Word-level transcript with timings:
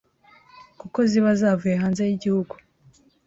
kuko 0.79 0.97
ziba 1.09 1.31
zavuye 1.41 1.75
hanze 1.83 2.01
y’igihugu 2.07 2.53